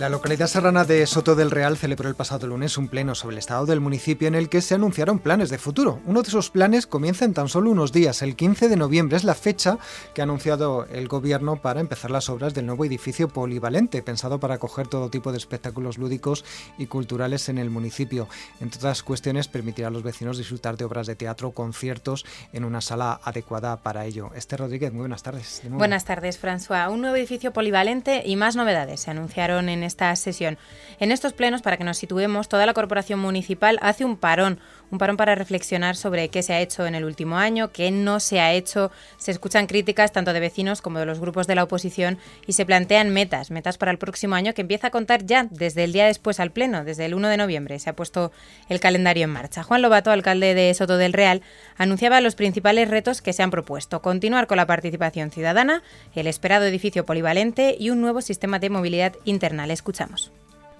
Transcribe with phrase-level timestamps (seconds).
[0.00, 3.38] La localidad serrana de Soto del Real celebró el pasado lunes un pleno sobre el
[3.38, 6.00] estado del municipio en el que se anunciaron planes de futuro.
[6.06, 8.22] Uno de esos planes comienza en tan solo unos días.
[8.22, 9.76] El 15 de noviembre es la fecha
[10.14, 14.54] que ha anunciado el gobierno para empezar las obras del nuevo edificio polivalente, pensado para
[14.54, 16.46] acoger todo tipo de espectáculos lúdicos
[16.78, 18.26] y culturales en el municipio.
[18.58, 22.80] Entre otras cuestiones, permitirá a los vecinos disfrutar de obras de teatro conciertos en una
[22.80, 24.30] sala adecuada para ello.
[24.34, 25.60] Esther Rodríguez, muy buenas tardes.
[25.68, 26.90] Buenas tardes, François.
[26.90, 30.56] Un nuevo edificio polivalente y más novedades se anunciaron en esta sesión.
[30.98, 34.58] En estos plenos, para que nos situemos, toda la corporación municipal hace un parón,
[34.90, 38.20] un parón para reflexionar sobre qué se ha hecho en el último año, qué no
[38.20, 38.90] se ha hecho.
[39.18, 42.66] Se escuchan críticas tanto de vecinos como de los grupos de la oposición y se
[42.66, 46.06] plantean metas, metas para el próximo año que empieza a contar ya desde el día
[46.06, 47.78] después al pleno, desde el 1 de noviembre.
[47.78, 48.32] Se ha puesto
[48.68, 49.62] el calendario en marcha.
[49.62, 51.42] Juan Lobato, alcalde de Soto del Real,
[51.76, 54.02] anunciaba los principales retos que se han propuesto.
[54.02, 55.82] Continuar con la participación ciudadana,
[56.14, 59.66] el esperado edificio polivalente y un nuevo sistema de movilidad interna.
[59.80, 60.32] Escuchamos.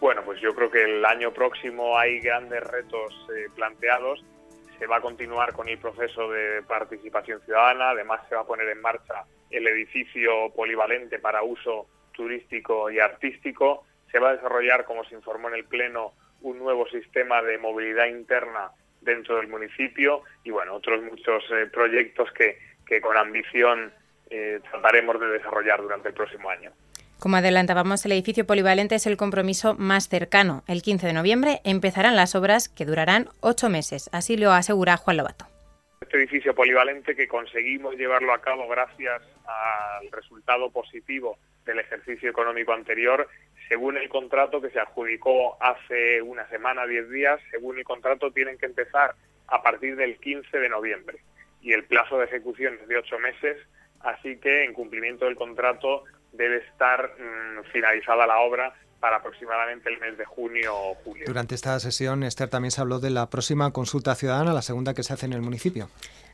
[0.00, 4.24] Bueno, pues yo creo que el año próximo hay grandes retos eh, planteados.
[4.78, 7.90] Se va a continuar con el proceso de participación ciudadana.
[7.90, 13.84] Además, se va a poner en marcha el edificio polivalente para uso turístico y artístico.
[14.12, 18.06] Se va a desarrollar, como se informó en el Pleno, un nuevo sistema de movilidad
[18.06, 23.92] interna dentro del municipio y, bueno, otros muchos eh, proyectos que, con ambición
[24.30, 26.70] eh, trataremos de desarrollar durante el próximo año.
[27.18, 30.62] Como adelantábamos, el edificio polivalente es el compromiso más cercano.
[30.68, 34.10] El 15 de noviembre empezarán las obras que durarán ocho meses.
[34.12, 35.46] Así lo asegura Juan Lobato.
[36.02, 42.72] Este edificio polivalente que conseguimos llevarlo a cabo gracias al resultado positivo del ejercicio económico
[42.72, 43.28] anterior,
[43.68, 48.58] según el contrato que se adjudicó hace una semana, diez días, según el contrato tienen
[48.58, 49.14] que empezar
[49.48, 51.18] a partir del 15 de noviembre
[51.62, 53.58] y el plazo de ejecución es de ocho meses,
[54.00, 60.00] así que en cumplimiento del contrato debe estar mm, finalizada la obra para aproximadamente el
[60.00, 61.24] mes de junio o julio.
[61.26, 65.02] Durante esta sesión, Esther, también se habló de la próxima consulta ciudadana, la segunda que
[65.02, 65.88] se hace en el municipio.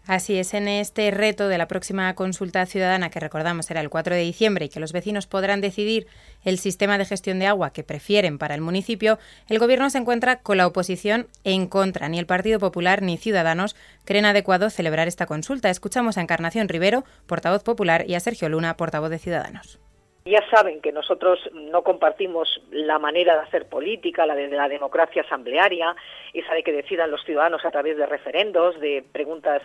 [0.07, 4.17] Así es, en este reto de la próxima consulta ciudadana, que recordamos será el 4
[4.17, 6.09] de diciembre y que los vecinos podrán decidir
[6.43, 10.41] el sistema de gestión de agua que prefieren para el municipio, el Gobierno se encuentra
[10.41, 12.09] con la oposición en contra.
[12.09, 15.71] Ni el Partido Popular ni Ciudadanos creen adecuado celebrar esta consulta.
[15.71, 19.79] Escuchamos a Encarnación Rivero, portavoz popular, y a Sergio Luna, portavoz de Ciudadanos.
[20.25, 25.23] Ya saben que nosotros no compartimos la manera de hacer política, la de la democracia
[25.23, 25.97] asamblearia,
[26.33, 29.63] esa de que decidan los ciudadanos a través de referendos, de preguntas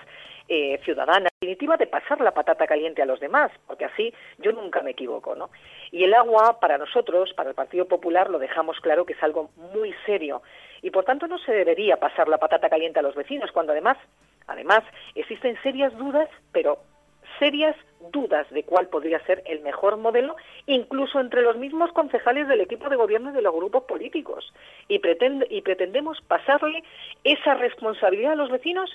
[0.49, 4.51] eh, ciudadanas, en definitiva de pasar la patata caliente a los demás, porque así yo
[4.51, 5.49] nunca me equivoco, ¿no?
[5.91, 9.51] Y el agua, para nosotros, para el Partido Popular, lo dejamos claro que es algo
[9.73, 10.41] muy serio
[10.81, 13.97] y por tanto no se debería pasar la patata caliente a los vecinos, cuando además,
[14.47, 14.83] además
[15.15, 16.79] existen serias dudas, pero
[17.39, 17.75] serias
[18.11, 22.89] dudas de cuál podría ser el mejor modelo, incluso entre los mismos concejales del equipo
[22.89, 24.53] de gobierno y de los grupos políticos.
[24.87, 26.83] Y, pretende, y pretendemos pasarle
[27.23, 28.89] esa responsabilidad a los vecinos.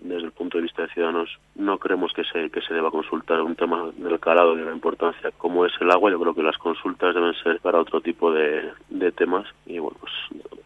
[0.00, 3.40] Desde el punto de vista de Ciudadanos, no creemos que se, que se deba consultar
[3.40, 6.10] un tema del calado de la importancia como es el agua.
[6.10, 9.46] Yo creo que las consultas deben ser para otro tipo de, de temas.
[9.64, 10.12] Y bueno, pues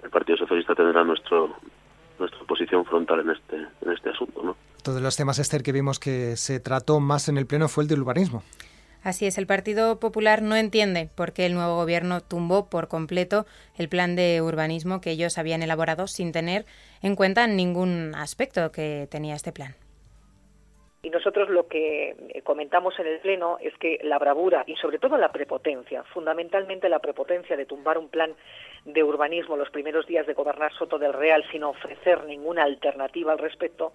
[0.03, 1.55] el Partido Socialista tendrá nuestro,
[2.19, 4.43] nuestra posición frontal en este, en este asunto.
[4.43, 4.57] ¿no?
[4.95, 7.89] De los temas, Esther, que vimos que se trató más en el Pleno fue el
[7.89, 8.43] del urbanismo.
[9.03, 13.47] Así es, el Partido Popular no entiende por qué el nuevo gobierno tumbó por completo
[13.79, 16.65] el plan de urbanismo que ellos habían elaborado sin tener
[17.03, 19.77] en cuenta ningún aspecto que tenía este plan.
[21.03, 25.17] Y nosotros lo que comentamos en el Pleno es que la bravura y sobre todo
[25.17, 28.35] la prepotencia, fundamentalmente la prepotencia de tumbar un plan
[28.85, 33.39] de urbanismo los primeros días de gobernar Soto del Real sin ofrecer ninguna alternativa al
[33.39, 33.93] respecto,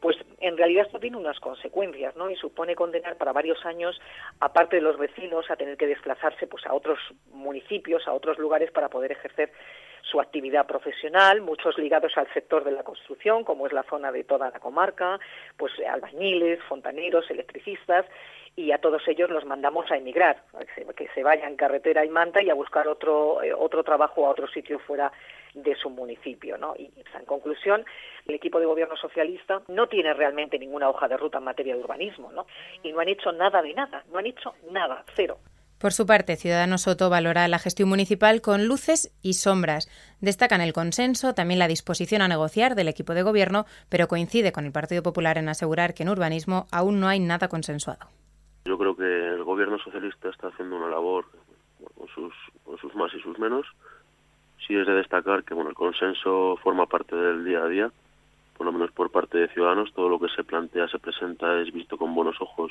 [0.00, 2.30] pues en realidad esto tiene unas consecuencias, ¿no?
[2.30, 4.00] Y supone condenar para varios años,
[4.40, 6.98] aparte de los vecinos, a tener que desplazarse pues a otros
[7.32, 9.52] municipios, a otros lugares para poder ejercer
[10.02, 14.24] su actividad profesional, muchos ligados al sector de la construcción, como es la zona de
[14.24, 15.18] toda la comarca,
[15.56, 18.06] pues albañiles, fontaneros, electricistas,
[18.56, 20.42] y a todos ellos los mandamos a emigrar,
[20.96, 24.48] que se vayan carretera y manta y a buscar otro, eh, otro trabajo a otro
[24.48, 25.12] sitio fuera
[25.54, 26.58] de su municipio.
[26.58, 26.74] ¿no?
[26.76, 27.84] Y en conclusión,
[28.26, 31.80] el equipo de gobierno socialista no tiene realmente ninguna hoja de ruta en materia de
[31.80, 32.46] urbanismo, ¿no?
[32.82, 35.38] Y no han hecho nada de nada, no han hecho nada, cero.
[35.80, 39.88] Por su parte, Ciudadanos Soto valora la gestión municipal con luces y sombras.
[40.20, 44.66] Destacan el consenso, también la disposición a negociar del equipo de gobierno, pero coincide con
[44.66, 48.00] el Partido Popular en asegurar que en urbanismo aún no hay nada consensuado.
[48.66, 51.24] Yo creo que el gobierno socialista está haciendo una labor
[51.96, 53.64] con sus, con sus más y sus menos.
[54.66, 57.90] Sí es de destacar que bueno, el consenso forma parte del día a día
[58.60, 61.72] por lo menos por parte de Ciudadanos, todo lo que se plantea, se presenta, es
[61.72, 62.70] visto con buenos ojos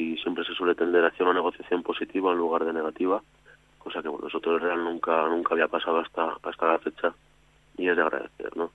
[0.00, 3.22] y siempre se suele tender hacia una negociación positiva en lugar de negativa,
[3.78, 7.12] cosa que bueno, nosotros Real nunca nunca había pasado hasta hasta la fecha
[7.76, 8.70] y es de agradecer, ¿no?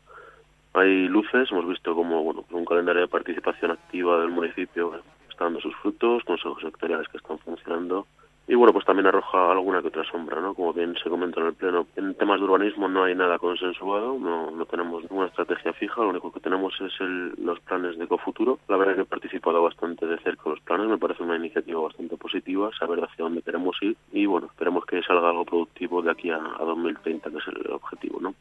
[0.73, 4.93] Hay luces, hemos visto como bueno, un calendario de participación activa del municipio
[5.29, 8.05] está dando sus frutos, consejos sectoriales que están funcionando
[8.47, 10.53] y bueno, pues también arroja alguna que otra sombra, ¿no?
[10.53, 14.17] Como bien se comenta en el Pleno, en temas de urbanismo no hay nada consensuado,
[14.17, 18.59] no, tenemos ninguna estrategia fija, lo único que tenemos es el, los planes de Cofuturo.
[18.69, 21.35] La verdad es que he participado bastante de cerca en los planes, me parece una
[21.35, 26.01] iniciativa bastante positiva, saber hacia dónde queremos ir y bueno, esperemos que salga algo productivo
[26.01, 28.33] de aquí a, a 2030, que es el objetivo, ¿no?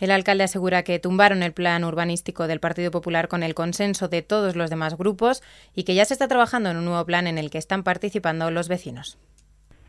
[0.00, 4.22] El alcalde asegura que tumbaron el plan urbanístico del Partido Popular con el consenso de
[4.22, 5.42] todos los demás grupos
[5.74, 8.50] y que ya se está trabajando en un nuevo plan en el que están participando
[8.50, 9.18] los vecinos.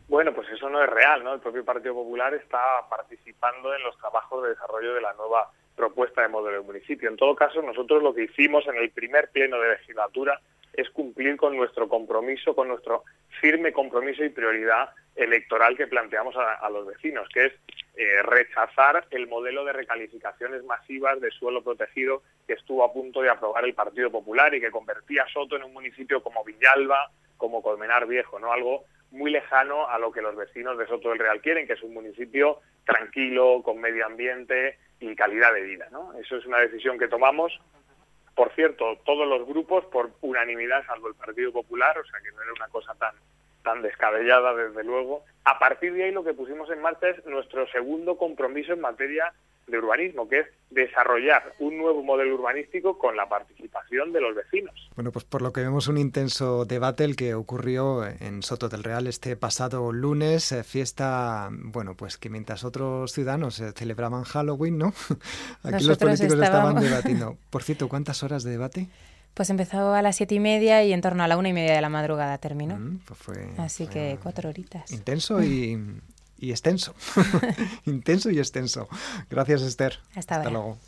[0.08, 1.34] Bueno, pues eso no es real, ¿no?
[1.34, 2.60] El propio Partido Popular está
[2.90, 7.08] participando en los trabajos de desarrollo de la nueva propuesta de modelo de municipio.
[7.08, 10.40] En todo caso, nosotros lo que hicimos en el primer pleno de legislatura
[10.72, 13.04] es cumplir con nuestro compromiso, con nuestro
[13.40, 17.52] firme compromiso y prioridad electoral que planteamos a, los vecinos, que es
[17.96, 23.30] eh, rechazar el modelo de recalificaciones masivas de suelo protegido que estuvo a punto de
[23.30, 28.06] aprobar el Partido Popular y que convertía Soto en un municipio como Villalba, como Colmenar
[28.06, 28.52] Viejo, ¿no?
[28.52, 31.82] Algo muy lejano a lo que los vecinos de Soto del Real quieren, que es
[31.82, 35.88] un municipio tranquilo, con medio ambiente y calidad de vida.
[35.90, 36.12] ¿no?
[36.18, 37.58] Eso es una decisión que tomamos.
[38.34, 42.42] Por cierto, todos los grupos por unanimidad, salvo el Partido Popular, o sea que no
[42.42, 43.14] era una cosa tan,
[43.62, 45.24] tan descabellada, desde luego.
[45.44, 49.32] A partir de ahí lo que pusimos en marcha es nuestro segundo compromiso en materia
[49.66, 54.74] de urbanismo, que es desarrollar un nuevo modelo urbanístico con la participación de los vecinos.
[54.94, 58.82] Bueno, pues por lo que vemos un intenso debate el que ocurrió en Soto del
[58.82, 64.78] Real este pasado lunes, eh, fiesta, bueno, pues que mientras otros ciudadanos eh, celebraban Halloween,
[64.78, 64.92] ¿no?
[65.62, 67.36] Aquí los políticos estaban debatiendo.
[67.50, 68.88] Por cierto, ¿cuántas horas de debate?
[69.34, 71.74] Pues empezó a las siete y media y en torno a la una y media
[71.74, 72.76] de la madrugada terminó.
[72.76, 74.92] Mm, pues fue, Así que cuatro horitas.
[74.92, 75.76] Intenso y,
[76.38, 76.94] y extenso.
[77.86, 78.88] Intenso y extenso.
[79.30, 79.98] Gracias, Esther.
[80.14, 80.78] Hasta, luego.